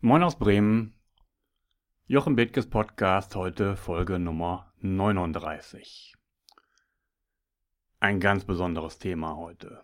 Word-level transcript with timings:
Moin 0.00 0.22
aus 0.22 0.38
Bremen. 0.38 0.94
Jochen 2.06 2.36
Bethkes 2.36 2.70
Podcast, 2.70 3.34
heute 3.34 3.74
Folge 3.74 4.20
Nummer 4.20 4.72
39. 4.78 6.14
Ein 7.98 8.20
ganz 8.20 8.44
besonderes 8.44 9.00
Thema 9.00 9.34
heute. 9.34 9.82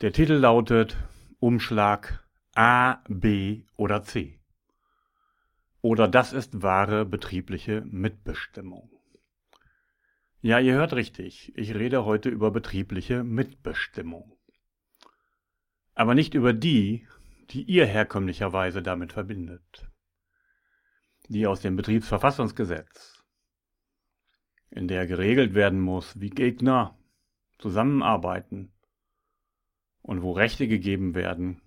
Der 0.00 0.10
Titel 0.14 0.32
lautet 0.32 0.96
Umschlag 1.38 2.26
A, 2.54 3.02
B 3.10 3.66
oder 3.76 4.02
C. 4.02 4.40
Oder 5.82 6.08
das 6.08 6.32
ist 6.32 6.62
wahre 6.62 7.04
betriebliche 7.04 7.82
Mitbestimmung. 7.82 8.88
Ja, 10.40 10.60
ihr 10.60 10.72
hört 10.72 10.94
richtig, 10.94 11.52
ich 11.58 11.74
rede 11.74 12.06
heute 12.06 12.30
über 12.30 12.50
betriebliche 12.50 13.22
Mitbestimmung. 13.22 14.34
Aber 15.94 16.14
nicht 16.14 16.32
über 16.32 16.54
die, 16.54 17.06
die 17.50 17.62
ihr 17.62 17.86
herkömmlicherweise 17.86 18.82
damit 18.82 19.12
verbindet. 19.12 19.88
Die 21.28 21.46
aus 21.46 21.60
dem 21.60 21.76
Betriebsverfassungsgesetz, 21.76 23.24
in 24.70 24.88
der 24.88 25.06
geregelt 25.06 25.54
werden 25.54 25.80
muss, 25.80 26.20
wie 26.20 26.30
Gegner 26.30 26.98
zusammenarbeiten 27.58 28.72
und 30.02 30.22
wo 30.22 30.32
Rechte 30.32 30.68
gegeben 30.68 31.14
werden 31.14 31.62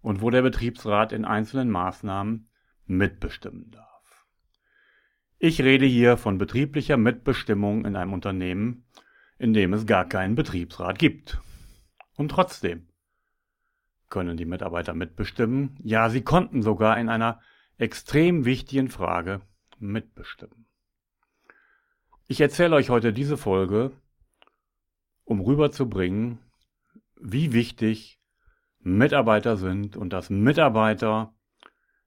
und 0.00 0.20
wo 0.20 0.30
der 0.30 0.42
Betriebsrat 0.42 1.12
in 1.12 1.24
einzelnen 1.24 1.70
Maßnahmen 1.70 2.48
mitbestimmen 2.86 3.70
darf. 3.70 4.26
Ich 5.38 5.62
rede 5.62 5.86
hier 5.86 6.16
von 6.16 6.38
betrieblicher 6.38 6.96
Mitbestimmung 6.96 7.84
in 7.84 7.96
einem 7.96 8.12
Unternehmen, 8.12 8.84
in 9.38 9.54
dem 9.54 9.72
es 9.72 9.86
gar 9.86 10.06
keinen 10.06 10.34
Betriebsrat 10.34 10.98
gibt. 10.98 11.40
Und 12.16 12.30
trotzdem 12.30 12.89
können 14.10 14.36
die 14.36 14.44
Mitarbeiter 14.44 14.92
mitbestimmen. 14.92 15.78
Ja, 15.82 16.10
sie 16.10 16.22
konnten 16.22 16.62
sogar 16.62 16.98
in 16.98 17.08
einer 17.08 17.40
extrem 17.78 18.44
wichtigen 18.44 18.90
Frage 18.90 19.40
mitbestimmen. 19.78 20.66
Ich 22.28 22.40
erzähle 22.40 22.76
euch 22.76 22.90
heute 22.90 23.12
diese 23.12 23.36
Folge, 23.36 23.92
um 25.24 25.40
rüberzubringen, 25.40 26.38
wie 27.16 27.52
wichtig 27.52 28.20
Mitarbeiter 28.80 29.56
sind 29.56 29.96
und 29.96 30.12
dass 30.12 30.30
Mitarbeiter 30.30 31.34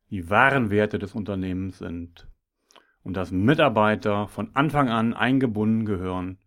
die 0.10 0.30
wahren 0.30 0.70
Werte 0.70 1.00
des 1.00 1.14
Unternehmens 1.14 1.80
sind 1.80 2.28
und 3.04 3.16
dass 3.16 3.32
Mitarbeiter 3.32 4.28
von 4.28 4.56
Anfang 4.56 4.90
an 4.90 5.14
eingebunden 5.14 5.86
gehören 5.86 6.40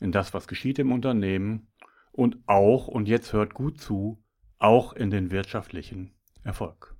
in 0.00 0.12
das, 0.12 0.34
was 0.34 0.48
geschieht 0.48 0.78
im 0.78 0.92
Unternehmen 0.92 1.68
und 2.12 2.38
auch, 2.46 2.88
und 2.88 3.08
jetzt 3.08 3.32
hört 3.32 3.54
gut 3.54 3.80
zu, 3.80 4.22
auch 4.58 4.92
in 4.92 5.10
den 5.10 5.30
wirtschaftlichen 5.30 6.14
Erfolg. 6.42 6.94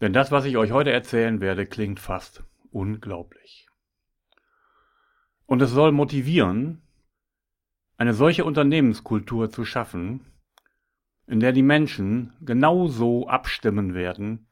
Denn 0.00 0.12
das, 0.12 0.30
was 0.30 0.44
ich 0.44 0.56
euch 0.56 0.72
heute 0.72 0.92
erzählen 0.92 1.40
werde, 1.40 1.66
klingt 1.66 2.00
fast 2.00 2.44
unglaublich. 2.70 3.68
Und 5.46 5.62
es 5.62 5.70
soll 5.70 5.92
motivieren, 5.92 6.82
eine 7.96 8.14
solche 8.14 8.44
Unternehmenskultur 8.44 9.50
zu 9.50 9.64
schaffen, 9.64 10.26
in 11.26 11.40
der 11.40 11.52
die 11.52 11.62
Menschen 11.62 12.34
genau 12.40 12.88
so 12.88 13.28
abstimmen 13.28 13.94
werden, 13.94 14.48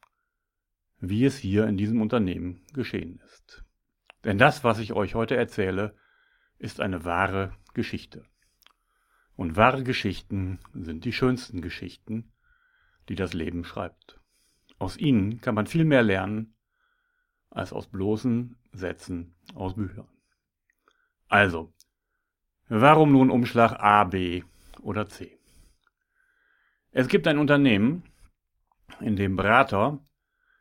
wie 0.99 1.25
es 1.25 1.37
hier 1.37 1.67
in 1.67 1.77
diesem 1.77 2.01
Unternehmen 2.01 2.65
geschehen 2.73 3.21
ist. 3.25 3.65
Denn 4.23 4.37
das, 4.37 4.63
was 4.63 4.79
ich 4.79 4.93
euch 4.93 5.15
heute 5.15 5.35
erzähle, 5.35 5.95
ist 6.57 6.79
eine 6.79 7.03
wahre 7.03 7.53
Geschichte. 7.73 8.25
Und 9.35 9.57
wahre 9.57 9.83
Geschichten 9.83 10.59
sind 10.73 11.05
die 11.05 11.13
schönsten 11.13 11.61
Geschichten, 11.61 12.31
die 13.09 13.15
das 13.15 13.33
Leben 13.33 13.63
schreibt. 13.63 14.19
Aus 14.77 14.97
ihnen 14.97 15.41
kann 15.41 15.55
man 15.55 15.67
viel 15.67 15.85
mehr 15.85 16.03
lernen 16.03 16.55
als 17.49 17.73
aus 17.73 17.87
bloßen 17.87 18.57
Sätzen 18.71 19.35
aus 19.55 19.75
Büchern. 19.75 20.07
Also, 21.27 21.73
warum 22.67 23.11
nun 23.11 23.29
Umschlag 23.29 23.73
A, 23.79 24.03
B 24.03 24.43
oder 24.81 25.07
C? 25.07 25.39
Es 26.91 27.07
gibt 27.07 27.27
ein 27.27 27.37
Unternehmen, 27.39 28.03
in 28.99 29.15
dem 29.15 29.35
Berater 29.35 29.99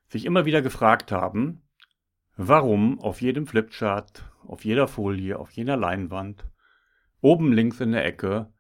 sich 0.08 0.24
immer 0.24 0.44
wieder 0.44 0.62
gefragt 0.62 1.12
haben, 1.12 1.62
warum 2.36 3.00
auf 3.00 3.20
jedem 3.20 3.46
Flipchart, 3.46 4.24
auf 4.46 4.64
jeder 4.64 4.88
Folie, 4.88 5.38
auf 5.38 5.50
jeder 5.50 5.76
Leinwand, 5.76 6.46
oben 7.20 7.52
links 7.52 7.80
in 7.80 7.92
der 7.92 8.04
Ecke 8.04 8.52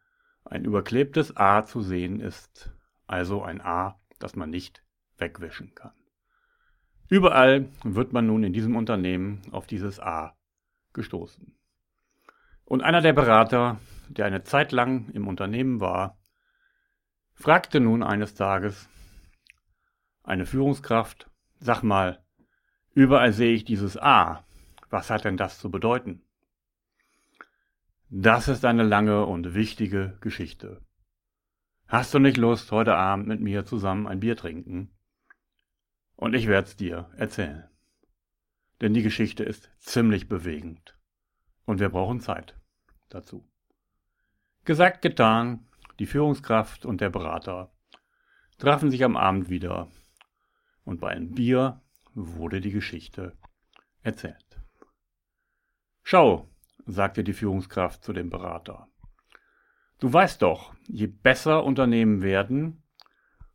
ein 0.44 0.64
überklebtes 0.64 1.36
A 1.36 1.64
zu 1.64 1.82
sehen 1.82 2.20
ist, 2.20 2.72
also 3.06 3.42
ein 3.42 3.60
A, 3.60 4.00
das 4.18 4.36
man 4.36 4.50
nicht 4.50 4.84
wegwischen 5.18 5.74
kann. 5.74 5.92
Überall 7.08 7.68
wird 7.84 8.12
man 8.12 8.26
nun 8.26 8.42
in 8.44 8.52
diesem 8.52 8.76
Unternehmen 8.76 9.42
auf 9.50 9.66
dieses 9.66 10.00
A 10.00 10.36
gestoßen. 10.92 11.56
Und 12.64 12.82
einer 12.82 13.02
der 13.02 13.12
Berater, 13.12 13.78
der 14.08 14.26
eine 14.26 14.44
Zeit 14.44 14.72
lang 14.72 15.10
im 15.10 15.28
Unternehmen 15.28 15.80
war, 15.80 16.18
fragte 17.34 17.80
nun 17.80 18.02
eines 18.02 18.34
Tages 18.34 18.88
eine 20.22 20.46
Führungskraft, 20.46 21.30
sag 21.58 21.82
mal, 21.82 22.24
überall 22.94 23.32
sehe 23.32 23.52
ich 23.52 23.64
dieses 23.64 23.96
A, 23.98 24.44
was 24.90 25.10
hat 25.10 25.24
denn 25.24 25.36
das 25.36 25.58
zu 25.58 25.70
bedeuten? 25.70 26.22
Das 28.14 28.46
ist 28.46 28.66
eine 28.66 28.82
lange 28.82 29.24
und 29.24 29.54
wichtige 29.54 30.18
Geschichte. 30.20 30.82
Hast 31.88 32.12
du 32.12 32.18
nicht 32.18 32.36
Lust, 32.36 32.70
heute 32.70 32.94
Abend 32.94 33.26
mit 33.26 33.40
mir 33.40 33.64
zusammen 33.64 34.06
ein 34.06 34.20
Bier 34.20 34.36
trinken? 34.36 34.90
Und 36.16 36.34
ich 36.34 36.46
werd's 36.46 36.76
dir 36.76 37.08
erzählen. 37.16 37.64
Denn 38.82 38.92
die 38.92 39.00
Geschichte 39.00 39.44
ist 39.44 39.70
ziemlich 39.78 40.28
bewegend. 40.28 40.94
Und 41.64 41.80
wir 41.80 41.88
brauchen 41.88 42.20
Zeit 42.20 42.54
dazu. 43.08 43.48
Gesagt, 44.66 45.00
getan, 45.00 45.66
die 45.98 46.04
Führungskraft 46.04 46.84
und 46.84 47.00
der 47.00 47.08
Berater 47.08 47.72
trafen 48.58 48.90
sich 48.90 49.04
am 49.04 49.16
Abend 49.16 49.48
wieder 49.48 49.90
und 50.84 51.00
bei 51.00 51.12
einem 51.12 51.32
Bier 51.32 51.80
wurde 52.12 52.60
die 52.60 52.72
Geschichte 52.72 53.38
erzählt. 54.02 54.60
Schau, 56.02 56.51
sagte 56.86 57.24
die 57.24 57.32
Führungskraft 57.32 58.02
zu 58.02 58.12
dem 58.12 58.30
Berater. 58.30 58.88
Du 59.98 60.12
weißt 60.12 60.42
doch, 60.42 60.74
je 60.88 61.06
besser 61.06 61.64
Unternehmen 61.64 62.22
werden, 62.22 62.82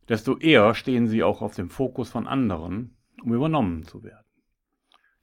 desto 0.08 0.38
eher 0.38 0.74
stehen 0.74 1.06
sie 1.06 1.22
auch 1.22 1.42
auf 1.42 1.54
dem 1.54 1.68
Fokus 1.68 2.08
von 2.08 2.26
anderen, 2.26 2.96
um 3.22 3.34
übernommen 3.34 3.84
zu 3.84 4.02
werden. 4.02 4.24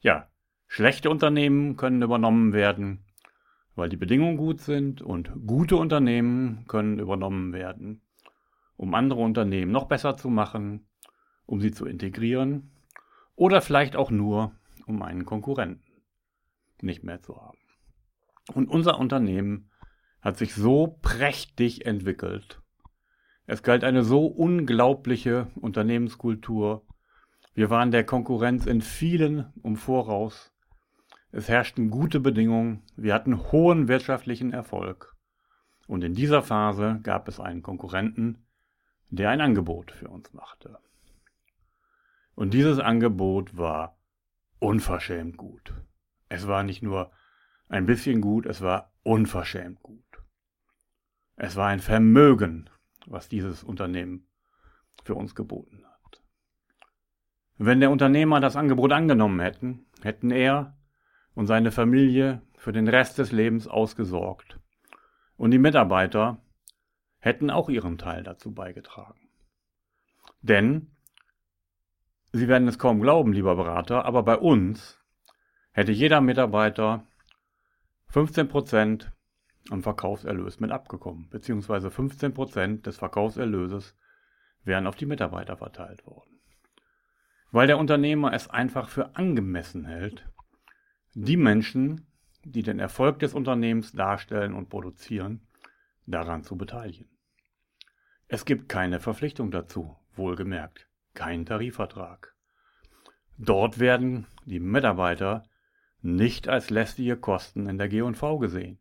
Ja, 0.02 0.30
schlechte 0.68 1.10
Unternehmen 1.10 1.78
können 1.78 2.02
übernommen 2.02 2.54
werden, 2.54 3.06
weil 3.76 3.90
die 3.90 3.98
Bedingungen 3.98 4.38
gut 4.38 4.62
sind 4.62 5.02
und 5.02 5.32
gute 5.46 5.78
Unternehmen 5.78 6.66
können 6.68 7.00
übernommen 7.00 7.54
werden, 7.54 8.02
um 8.78 8.94
andere 8.94 9.22
Unternehmen 9.22 9.72
noch 9.72 9.86
besser 9.86 10.18
zu 10.18 10.30
machen, 10.30 10.88
um 11.46 11.60
sie 11.60 11.72
zu 11.72 11.86
integrieren 11.86 12.72
oder 13.36 13.62
vielleicht 13.62 13.96
auch 13.96 14.12
nur, 14.12 14.52
um 14.86 15.02
einen 15.02 15.26
Konkurrenten 15.26 15.84
nicht 16.82 17.04
mehr 17.04 17.22
zu 17.22 17.36
haben. 17.42 17.58
Und 18.54 18.70
unser 18.70 19.00
Unternehmen 19.00 19.70
hat 20.22 20.38
sich 20.38 20.54
so 20.54 21.00
prächtig 21.02 21.86
entwickelt. 21.86 22.62
Es 23.48 23.64
galt 23.64 23.84
eine 23.84 24.04
so 24.04 24.26
unglaubliche 24.26 25.48
Unternehmenskultur. 25.56 26.86
Wir 27.54 27.70
waren 27.70 27.92
der 27.92 28.04
Konkurrenz 28.04 28.66
in 28.66 28.82
vielen 28.82 29.54
um 29.62 29.76
Voraus. 29.76 30.52
Es 31.32 31.48
herrschten 31.48 31.90
gute 31.90 32.20
Bedingungen. 32.20 32.84
Wir 32.96 33.14
hatten 33.14 33.52
hohen 33.52 33.88
wirtschaftlichen 33.88 34.52
Erfolg. 34.52 35.16
Und 35.88 36.04
in 36.04 36.16
dieser 36.16 36.42
Phase 36.42 37.00
gab 37.04 37.28
es 37.28 37.40
einen 37.40 37.62
Konkurrenten, 37.62 38.48
der 39.10 39.30
ein 39.30 39.42
Angebot 39.42 39.92
für 39.92 40.08
uns 40.08 40.34
machte. 40.34 40.80
Und 42.34 42.54
dieses 42.54 42.80
Angebot 42.80 43.56
war 43.56 43.98
unverschämt 44.60 45.38
gut. 45.38 45.74
Es 46.28 46.48
war 46.48 46.64
nicht 46.64 46.82
nur 46.82 47.12
ein 47.68 47.86
bisschen 47.86 48.22
gut, 48.22 48.46
es 48.46 48.62
war 48.62 48.92
unverschämt 49.04 49.82
gut. 49.82 50.04
Es 51.36 51.56
war 51.56 51.68
ein 51.68 51.80
Vermögen, 51.80 52.70
was 53.06 53.28
dieses 53.28 53.64
Unternehmen 53.64 54.28
für 55.04 55.16
uns 55.16 55.36
geboten 55.36 55.84
hat. 55.86 56.24
Wenn 57.58 57.80
der 57.80 57.92
Unternehmer 57.92 58.40
das 58.40 58.56
Angebot 58.56 58.92
angenommen 58.92 59.40
hätten, 59.40 59.86
hätten 60.02 60.32
er 60.32 60.78
und 61.34 61.48
seine 61.48 61.72
Familie 61.72 62.42
für 62.58 62.72
den 62.72 62.88
Rest 62.88 63.18
des 63.18 63.32
Lebens 63.32 63.68
ausgesorgt. 63.68 64.60
Und 65.38 65.52
die 65.52 65.60
Mitarbeiter 65.60 66.42
hätten 67.20 67.50
auch 67.50 67.70
ihren 67.70 67.98
Teil 67.98 68.24
dazu 68.24 68.54
beigetragen. 68.54 69.30
Denn, 70.42 70.92
Sie 72.32 72.48
werden 72.48 72.68
es 72.68 72.78
kaum 72.78 73.00
glauben, 73.00 73.34
lieber 73.34 73.56
Berater, 73.56 74.06
aber 74.06 74.24
bei 74.24 74.38
uns 74.38 75.00
hätte 75.72 75.92
jeder 75.92 76.22
Mitarbeiter 76.22 77.08
15% 78.16 79.12
am 79.72 79.84
Verkaufserlös 79.84 80.62
mit 80.62 80.72
abgekommen, 80.72 81.28
beziehungsweise 81.30 81.90
15% 81.90 82.82
des 82.82 82.96
Verkaufserlöses 82.96 83.98
wären 84.64 84.88
auf 84.88 84.96
die 84.96 85.06
Mitarbeiter 85.06 85.58
verteilt 85.58 86.06
worden. 86.06 86.40
Weil 87.52 87.68
der 87.68 87.78
Unternehmer 87.78 88.32
es 88.32 88.50
einfach 88.50 88.88
für 88.88 89.18
angemessen 89.18 89.84
hält, 89.84 90.30
die 91.14 91.36
Menschen, 91.36 92.08
die 92.46 92.64
den 92.64 92.80
Erfolg 92.80 93.20
des 93.20 93.34
Unternehmens 93.34 93.92
darstellen 93.92 94.54
und 94.54 94.70
produzieren, 94.70 95.46
daran 96.06 96.44
zu 96.44 96.56
beteiligen. 96.56 97.10
Es 98.30 98.46
gibt 98.46 98.70
keine 98.70 99.02
Verpflichtung 99.02 99.52
dazu, 99.52 99.98
wohlgemerkt, 100.14 100.88
kein 101.16 101.46
Tarifvertrag. 101.46 102.34
Dort 103.38 103.80
werden 103.80 104.26
die 104.46 104.62
Mitarbeiter 104.62 105.44
nicht 106.06 106.48
als 106.48 106.70
lästige 106.70 107.18
Kosten 107.18 107.68
in 107.68 107.80
der 107.80 107.90
G&V 107.90 108.38
gesehen, 108.38 108.78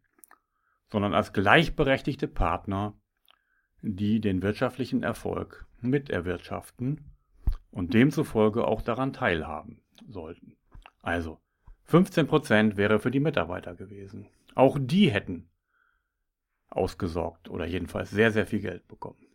sondern 0.90 1.14
als 1.14 1.32
gleichberechtigte 1.32 2.28
Partner, 2.28 2.94
die 3.80 4.20
den 4.20 4.42
wirtschaftlichen 4.42 5.02
Erfolg 5.02 5.66
miterwirtschaften 5.80 7.16
und 7.70 7.94
demzufolge 7.94 8.66
auch 8.66 8.82
daran 8.82 9.14
teilhaben 9.14 9.80
sollten. 10.06 10.56
Also 11.00 11.40
15% 11.88 12.76
wäre 12.76 12.98
für 12.98 13.10
die 13.10 13.20
Mitarbeiter 13.20 13.74
gewesen. 13.74 14.28
Auch 14.54 14.78
die 14.78 15.10
hätten 15.10 15.48
ausgesorgt 16.68 17.48
oder 17.48 17.64
jedenfalls 17.64 18.10
sehr, 18.10 18.32
sehr 18.32 18.46
viel 18.46 18.60
Geld 18.60 18.86
bekommen. 18.86 19.26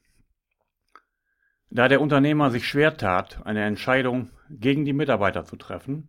Da 1.71 1.87
der 1.87 2.01
Unternehmer 2.01 2.51
sich 2.51 2.67
schwer 2.67 2.97
tat, 2.97 3.45
eine 3.45 3.63
Entscheidung 3.63 4.29
gegen 4.49 4.85
die 4.85 4.93
Mitarbeiter 4.93 5.43
zu 5.45 5.55
treffen, 5.55 6.07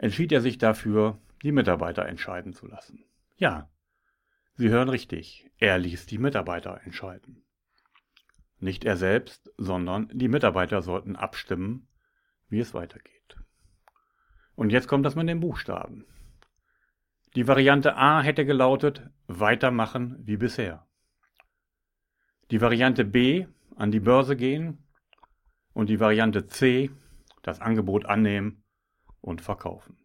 entschied 0.00 0.32
er 0.32 0.40
sich 0.40 0.56
dafür, 0.56 1.18
die 1.42 1.52
Mitarbeiter 1.52 2.06
entscheiden 2.06 2.54
zu 2.54 2.66
lassen. 2.66 3.04
Ja, 3.36 3.68
Sie 4.54 4.68
hören 4.68 4.88
richtig, 4.88 5.50
er 5.58 5.78
ließ 5.78 6.06
die 6.06 6.18
Mitarbeiter 6.18 6.80
entscheiden. 6.84 7.44
Nicht 8.58 8.84
er 8.84 8.96
selbst, 8.96 9.50
sondern 9.56 10.10
die 10.12 10.28
Mitarbeiter 10.28 10.82
sollten 10.82 11.16
abstimmen, 11.16 11.88
wie 12.48 12.60
es 12.60 12.74
weitergeht. 12.74 13.36
Und 14.54 14.70
jetzt 14.70 14.88
kommt 14.88 15.06
das 15.06 15.16
mit 15.16 15.28
den 15.28 15.40
Buchstaben. 15.40 16.06
Die 17.36 17.46
Variante 17.46 17.96
A 17.96 18.22
hätte 18.22 18.44
gelautet, 18.44 19.08
weitermachen 19.28 20.16
wie 20.20 20.36
bisher. 20.36 20.86
Die 22.50 22.60
Variante 22.60 23.04
B, 23.04 23.46
an 23.76 23.90
die 23.90 24.00
Börse 24.00 24.36
gehen. 24.36 24.84
Und 25.72 25.88
die 25.88 26.00
Variante 26.00 26.48
C, 26.48 26.90
das 27.42 27.60
Angebot 27.60 28.04
annehmen 28.04 28.59
und 29.20 29.40
verkaufen. 29.40 29.98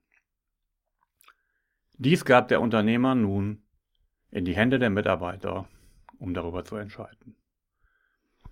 Dies 1.97 2.25
gab 2.25 2.49
der 2.49 2.61
Unternehmer 2.61 3.15
nun 3.15 3.63
in 4.29 4.43
die 4.43 4.55
Hände 4.55 4.79
der 4.79 4.89
Mitarbeiter, 4.89 5.67
um 6.19 6.33
darüber 6.33 6.65
zu 6.65 6.75
entscheiden. 6.75 7.37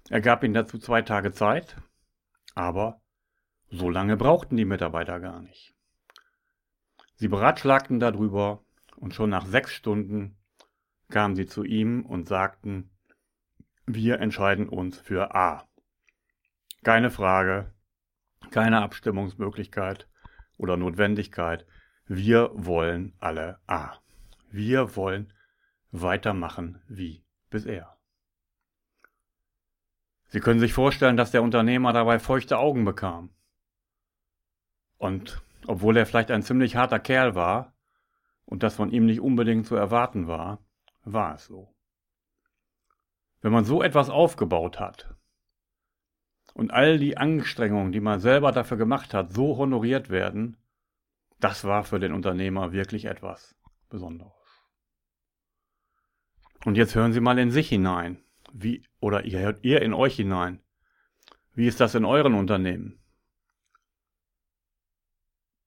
Er 0.10 0.22
gab 0.22 0.44
ihnen 0.44 0.54
dazu 0.54 0.78
zwei 0.78 1.02
Tage 1.02 1.32
Zeit, 1.32 1.78
aber 2.56 3.02
so 3.70 3.90
lange 3.90 4.16
brauchten 4.16 4.56
die 4.56 4.66
Mitarbeiter 4.66 5.20
gar 5.20 5.42
nicht. 5.42 5.74
Sie 7.16 7.28
beratschlagten 7.28 8.00
darüber 8.00 8.64
und 8.96 9.14
schon 9.14 9.30
nach 9.30 9.46
sechs 9.46 9.74
Stunden 9.74 10.38
kamen 11.10 11.36
sie 11.36 11.46
zu 11.46 11.64
ihm 11.64 12.06
und 12.06 12.28
sagten, 12.28 12.90
wir 13.86 14.20
entscheiden 14.20 14.70
uns 14.70 14.98
für 14.98 15.36
A. 15.36 15.68
Keine 16.84 17.12
Frage, 17.12 17.74
keine 18.52 18.82
Abstimmungsmöglichkeit 18.82 20.08
oder 20.64 20.78
Notwendigkeit. 20.78 21.68
Wir 22.08 22.50
wollen 22.54 23.14
alle 23.20 23.60
A. 23.68 23.98
Wir 24.50 24.96
wollen 24.96 25.34
weitermachen 25.92 26.82
wie 26.88 27.26
bisher. 27.50 27.98
Sie 30.28 30.40
können 30.40 30.62
sich 30.62 30.74
vorstellen, 30.74 31.18
dass 31.18 31.32
der 31.32 31.44
Unternehmer 31.44 31.92
dabei 31.92 32.18
feuchte 32.18 32.58
Augen 32.58 32.86
bekam. 32.86 33.30
Und 34.98 35.42
obwohl 35.68 35.98
er 35.98 36.06
vielleicht 36.06 36.32
ein 36.32 36.44
ziemlich 36.44 36.78
harter 36.78 37.00
Kerl 37.00 37.36
war 37.36 37.74
und 38.46 38.64
das 38.64 38.76
von 38.76 38.90
ihm 38.90 39.06
nicht 39.06 39.20
unbedingt 39.20 39.68
zu 39.68 39.76
erwarten 39.76 40.28
war, 40.28 40.60
war 41.04 41.36
es 41.36 41.46
so. 41.46 41.76
Wenn 43.42 43.52
man 43.52 43.66
so 43.66 43.84
etwas 43.84 44.10
aufgebaut 44.10 44.80
hat 44.80 45.14
und 46.54 46.72
all 46.72 47.00
die 47.00 47.18
Anstrengungen, 47.18 47.92
die 47.92 48.00
man 48.00 48.20
selber 48.20 48.52
dafür 48.52 48.78
gemacht 48.78 49.14
hat, 49.14 49.34
so 49.34 49.58
honoriert 49.58 50.10
werden, 50.10 50.58
das 51.40 51.64
war 51.64 51.84
für 51.84 52.00
den 52.00 52.14
Unternehmer 52.14 52.72
wirklich 52.72 53.06
etwas 53.06 53.56
Besonderes. 53.90 54.32
Und 56.66 56.76
jetzt 56.76 56.96
hören 56.96 57.12
Sie 57.12 57.20
mal 57.20 57.38
in 57.40 57.52
sich 57.52 57.68
hinein. 57.70 58.24
Wie, 58.54 58.84
oder 59.00 59.26
ihr 59.26 59.40
hört 59.40 59.64
ihr 59.64 59.82
in 59.82 59.94
euch 59.94 60.16
hinein. 60.16 60.62
Wie 61.54 61.68
ist 61.68 61.80
das 61.80 61.96
in 61.96 62.06
euren 62.06 62.36
Unternehmen? 62.36 63.00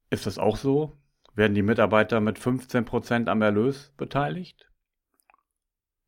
Ist 0.09 0.27
das 0.27 0.39
auch 0.39 0.57
so? 0.57 0.97
Werden 1.35 1.55
die 1.55 1.63
Mitarbeiter 1.63 2.21
mit 2.21 2.39
15% 2.39 3.29
am 3.29 3.43
Erlös 3.43 3.93
beteiligt? 3.97 4.71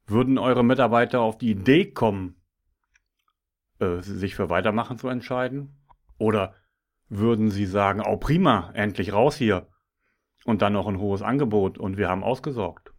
Würden 0.06 0.38
eure 0.38 0.64
Mitarbeiter 0.64 1.20
auf 1.20 1.36
die 1.36 1.50
Idee 1.50 1.90
kommen, 1.90 2.37
äh, 3.80 4.00
sich 4.00 4.34
für 4.34 4.50
Weitermachen 4.50 4.98
zu 4.98 5.08
entscheiden? 5.08 5.76
Oder 6.18 6.54
würden 7.08 7.50
sie 7.50 7.66
sagen, 7.66 8.02
oh 8.04 8.16
prima, 8.16 8.70
endlich 8.74 9.12
raus 9.12 9.36
hier 9.36 9.68
und 10.44 10.62
dann 10.62 10.72
noch 10.72 10.86
ein 10.86 10.98
hohes 10.98 11.22
Angebot 11.22 11.78
und 11.78 11.96
wir 11.96 12.08
haben 12.08 12.24
ausgesorgt? 12.24 12.92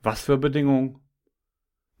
Was 0.00 0.22
für 0.22 0.38
Bedingungen 0.38 1.00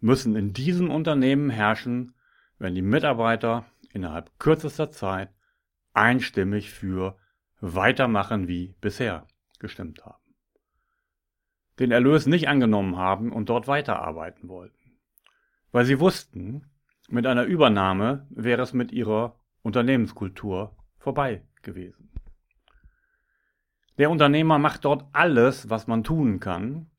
müssen 0.00 0.36
in 0.36 0.52
diesem 0.52 0.90
Unternehmen 0.90 1.50
herrschen, 1.50 2.14
wenn 2.58 2.74
die 2.74 2.82
Mitarbeiter 2.82 3.64
innerhalb 3.92 4.38
kürzester 4.38 4.90
Zeit 4.90 5.30
einstimmig 5.92 6.70
für 6.70 7.16
weitermachen 7.60 8.48
wie 8.48 8.74
bisher 8.80 9.26
gestimmt 9.58 10.04
haben. 10.04 10.22
Den 11.78 11.92
Erlös 11.92 12.26
nicht 12.26 12.48
angenommen 12.48 12.96
haben 12.96 13.32
und 13.32 13.48
dort 13.48 13.68
weiterarbeiten 13.68 14.48
wollten. 14.48 14.98
Weil 15.70 15.84
sie 15.84 16.00
wussten, 16.00 16.71
mit 17.12 17.26
einer 17.26 17.44
Übernahme 17.44 18.26
wäre 18.30 18.62
es 18.62 18.72
mit 18.72 18.90
ihrer 18.90 19.38
Unternehmenskultur 19.60 20.74
vorbei 20.96 21.42
gewesen. 21.60 22.10
Der 23.98 24.10
Unternehmer 24.10 24.58
macht 24.58 24.86
dort 24.86 25.04
alles, 25.12 25.68
was 25.68 25.86
man 25.86 26.04
tun 26.04 26.40
kann, 26.40 26.90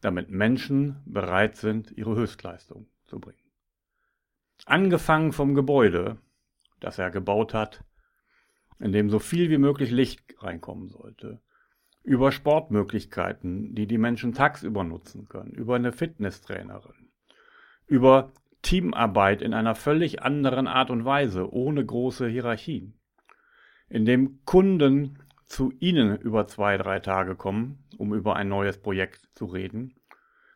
damit 0.00 0.28
Menschen 0.28 1.00
bereit 1.06 1.56
sind, 1.56 1.92
ihre 1.92 2.16
Höchstleistung 2.16 2.88
zu 3.04 3.20
bringen. 3.20 3.38
Angefangen 4.66 5.32
vom 5.32 5.54
Gebäude, 5.54 6.18
das 6.80 6.98
er 6.98 7.12
gebaut 7.12 7.54
hat, 7.54 7.84
in 8.80 8.90
dem 8.90 9.08
so 9.08 9.20
viel 9.20 9.50
wie 9.50 9.58
möglich 9.58 9.92
Licht 9.92 10.34
reinkommen 10.42 10.88
sollte, 10.88 11.40
über 12.02 12.32
Sportmöglichkeiten, 12.32 13.72
die 13.76 13.86
die 13.86 13.98
Menschen 13.98 14.34
tagsüber 14.34 14.82
nutzen 14.82 15.28
können, 15.28 15.52
über 15.52 15.76
eine 15.76 15.92
Fitnesstrainerin, 15.92 17.12
über 17.86 18.32
Teamarbeit 18.64 19.42
in 19.42 19.54
einer 19.54 19.74
völlig 19.74 20.22
anderen 20.22 20.66
Art 20.66 20.90
und 20.90 21.04
Weise, 21.04 21.52
ohne 21.52 21.84
große 21.84 22.26
Hierarchien, 22.26 22.98
in 23.88 24.06
dem 24.06 24.44
Kunden 24.44 25.18
zu 25.44 25.72
Ihnen 25.78 26.16
über 26.16 26.46
zwei, 26.46 26.78
drei 26.78 26.98
Tage 26.98 27.36
kommen, 27.36 27.84
um 27.98 28.14
über 28.14 28.36
ein 28.36 28.48
neues 28.48 28.78
Projekt 28.78 29.28
zu 29.34 29.44
reden, 29.44 29.94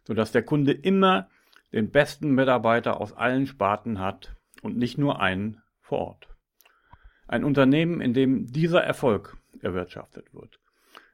sodass 0.04 0.32
der 0.32 0.42
Kunde 0.42 0.72
immer 0.72 1.28
den 1.72 1.90
besten 1.90 2.34
Mitarbeiter 2.34 2.98
aus 2.98 3.12
allen 3.12 3.46
Sparten 3.46 4.00
hat 4.00 4.34
und 4.62 4.76
nicht 4.78 4.96
nur 4.96 5.20
einen 5.20 5.60
vor 5.80 5.98
Ort. 5.98 6.28
Ein 7.26 7.44
Unternehmen, 7.44 8.00
in 8.00 8.14
dem 8.14 8.46
dieser 8.46 8.82
Erfolg 8.82 9.36
erwirtschaftet 9.60 10.32
wird, 10.32 10.58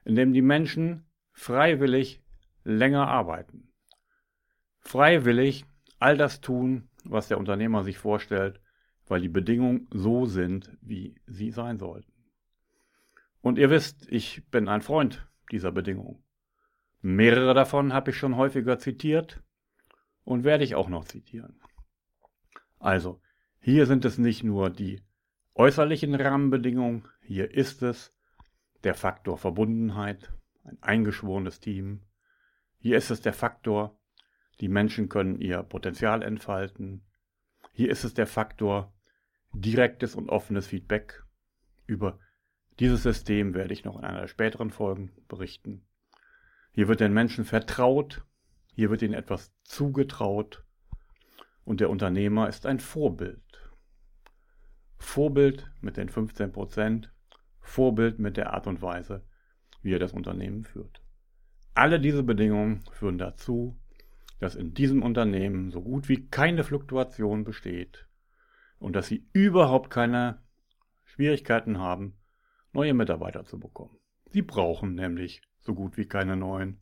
in 0.05 0.15
dem 0.15 0.33
die 0.33 0.43
Menschen 0.43 1.07
freiwillig 1.33 2.23
länger 2.63 3.09
arbeiten, 3.09 3.73
freiwillig 4.81 5.67
all 5.99 6.17
das 6.17 6.41
tun, 6.41 6.89
was 7.05 7.29
der 7.29 7.39
Unternehmer 7.39 7.85
sich 7.85 7.99
vorstellt, 7.99 8.61
weil 9.07 9.21
die 9.21 9.29
Bedingungen 9.29 9.89
so 9.93 10.27
sind, 10.27 10.77
wie 10.81 11.21
sie 11.27 11.51
sein 11.51 11.79
sollten. 11.79 12.13
Und 13.41 13.59
ihr 13.59 13.71
wisst, 13.71 14.11
ich 14.11 14.49
bin 14.51 14.69
ein 14.69 14.81
Freund 14.81 15.29
dieser 15.51 15.73
Bedingungen. 15.73 16.23
Mehrere 17.03 17.53
davon 17.53 17.93
habe 17.93 18.11
ich 18.11 18.17
schon 18.17 18.37
häufiger 18.37 18.79
zitiert 18.79 19.43
und 20.25 20.45
werde 20.45 20.65
ich 20.65 20.75
auch 20.75 20.89
noch 20.89 21.05
zitieren. 21.05 21.61
Also, 22.79 23.21
hier 23.61 23.87
sind 23.87 24.05
es 24.05 24.17
nicht 24.17 24.43
nur 24.43 24.71
die 24.71 25.03
äußerlichen 25.55 26.15
Rahmenbedingungen, 26.15 27.07
hier 27.21 27.51
ist 27.53 27.83
es 27.83 28.15
der 28.83 28.95
Faktor 28.95 29.39
Verbundenheit, 29.39 30.33
ein 30.65 30.79
eingeschworenes 30.83 31.61
Team. 31.61 32.03
Hier 32.79 32.97
ist 32.97 33.11
es 33.11 33.21
der 33.21 33.33
Faktor, 33.33 33.99
die 34.61 34.69
Menschen 34.69 35.09
können 35.09 35.41
ihr 35.41 35.63
Potenzial 35.63 36.23
entfalten. 36.23 37.03
Hier 37.73 37.91
ist 37.91 38.05
es 38.05 38.15
der 38.15 38.27
Faktor 38.27 38.93
direktes 39.53 40.15
und 40.15 40.29
offenes 40.29 40.67
Feedback. 40.67 41.25
Über 41.87 42.19
dieses 42.79 43.03
System 43.03 43.55
werde 43.55 43.73
ich 43.73 43.85
noch 43.85 43.97
in 43.97 44.05
einer 44.05 44.23
der 44.23 44.29
späteren 44.29 44.71
Folgen 44.71 45.13
berichten. 45.29 45.87
Hier 46.73 46.89
wird 46.89 47.01
den 47.01 47.13
Menschen 47.13 47.45
vertraut, 47.45 48.25
hier 48.75 48.91
wird 48.91 49.03
ihnen 49.03 49.15
etwas 49.15 49.53
zugetraut 49.63 50.65
und 51.65 51.81
der 51.81 51.91
Unternehmer 51.91 52.49
ist 52.49 52.67
ein 52.67 52.81
Vorbild. 52.81 53.41
Vorbild 54.99 55.71
mit 55.81 55.97
den 55.97 56.09
15 56.09 56.53
Prozent, 56.53 57.13
Vorbild 57.61 58.19
mit 58.19 58.37
der 58.37 58.53
Art 58.53 58.67
und 58.67 58.83
Weise, 58.83 59.25
wie 59.83 59.95
er 59.95 59.99
das 59.99 60.13
Unternehmen 60.13 60.65
führt. 60.65 61.03
Alle 61.75 62.01
diese 62.01 62.23
Bedingungen 62.23 62.85
führen 62.93 63.19
dazu, 63.19 63.79
dass 64.41 64.55
in 64.55 64.75
diesem 64.75 65.03
Unternehmen 65.03 65.71
so 65.71 65.83
gut 65.83 66.09
wie 66.09 66.29
keine 66.29 66.65
Fluktuation 66.65 67.45
besteht 67.45 68.09
und 68.79 68.95
dass 68.97 69.07
sie 69.07 69.27
überhaupt 69.33 69.91
keine 69.91 70.43
Schwierigkeiten 71.05 71.79
haben, 71.79 72.19
neue 72.73 72.95
Mitarbeiter 72.95 73.45
zu 73.45 73.59
bekommen. 73.59 73.99
Sie 74.31 74.43
brauchen 74.43 74.95
nämlich 74.95 75.43
so 75.61 75.75
gut 75.75 75.97
wie 75.97 76.07
keine 76.07 76.37
neuen, 76.37 76.81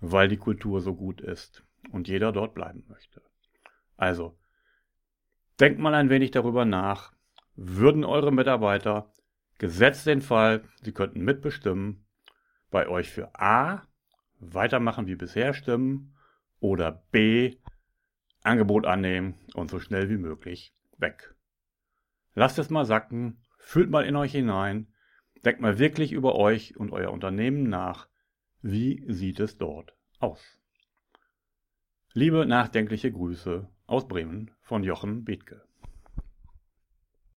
weil 0.00 0.28
die 0.28 0.38
Kultur 0.38 0.80
so 0.80 0.94
gut 0.94 1.20
ist 1.20 1.64
und 1.90 2.08
jeder 2.08 2.32
dort 2.32 2.54
bleiben 2.54 2.84
möchte. 2.88 3.22
Also, 3.96 4.38
denkt 5.60 5.78
mal 5.78 5.94
ein 5.94 6.10
wenig 6.10 6.30
darüber 6.30 6.64
nach, 6.64 7.12
würden 7.54 8.04
eure 8.04 8.32
Mitarbeiter, 8.32 9.12
gesetzt 9.58 10.06
den 10.06 10.22
Fall, 10.22 10.64
sie 10.82 10.92
könnten 10.92 11.22
mitbestimmen, 11.22 12.06
bei 12.70 12.88
euch 12.88 13.10
für 13.10 13.38
A 13.38 13.86
weitermachen 14.40 15.06
wie 15.06 15.14
bisher 15.14 15.52
stimmen 15.54 16.11
oder 16.62 17.04
B 17.10 17.56
Angebot 18.42 18.86
annehmen 18.86 19.34
und 19.54 19.70
so 19.70 19.78
schnell 19.78 20.08
wie 20.08 20.16
möglich 20.16 20.74
weg. 20.98 21.34
Lasst 22.34 22.58
es 22.58 22.70
mal 22.70 22.84
sacken, 22.84 23.42
fühlt 23.58 23.90
mal 23.90 24.04
in 24.04 24.16
euch 24.16 24.32
hinein, 24.32 24.92
denkt 25.44 25.60
mal 25.60 25.78
wirklich 25.78 26.12
über 26.12 26.34
euch 26.34 26.76
und 26.76 26.92
euer 26.92 27.12
Unternehmen 27.12 27.68
nach, 27.68 28.08
wie 28.62 29.04
sieht 29.12 29.38
es 29.38 29.58
dort 29.58 29.94
aus. 30.18 30.58
Liebe 32.14 32.46
nachdenkliche 32.46 33.12
Grüße 33.12 33.68
aus 33.86 34.08
Bremen 34.08 34.50
von 34.60 34.82
Jochen 34.82 35.24
Bethke. 35.24 35.64